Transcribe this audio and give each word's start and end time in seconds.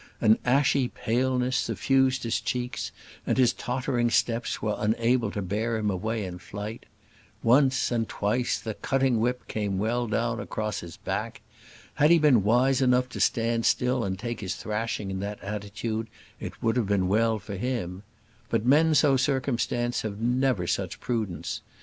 An 0.19 0.39
ashy 0.43 0.87
paleness 0.87 1.55
suffused 1.55 2.23
his 2.23 2.41
cheeks, 2.41 2.91
and 3.27 3.37
his 3.37 3.53
tottering 3.53 4.09
steps 4.09 4.59
were 4.59 4.73
unable 4.79 5.29
to 5.29 5.43
bear 5.43 5.77
him 5.77 5.91
away 5.91 6.25
in 6.25 6.39
flight. 6.39 6.87
Once, 7.43 7.91
and 7.91 8.09
twice, 8.09 8.57
the 8.59 8.73
cutting 8.73 9.19
whip 9.19 9.47
came 9.47 9.77
well 9.77 10.07
down 10.07 10.39
across 10.39 10.79
his 10.79 10.97
back. 10.97 11.41
Had 11.93 12.09
he 12.09 12.17
been 12.17 12.41
wise 12.41 12.81
enough 12.81 13.09
to 13.09 13.19
stand 13.19 13.63
still 13.67 14.03
and 14.03 14.17
take 14.17 14.39
his 14.41 14.55
thrashing 14.55 15.11
in 15.11 15.19
that 15.19 15.39
attitude, 15.43 16.07
it 16.39 16.63
would 16.63 16.77
have 16.77 16.87
been 16.87 17.07
well 17.07 17.37
for 17.37 17.55
him. 17.55 18.01
But 18.49 18.65
men 18.65 18.95
so 18.95 19.17
circumstanced 19.17 20.01
have 20.01 20.19
never 20.19 20.65
such 20.65 20.99
prudence. 20.99 21.61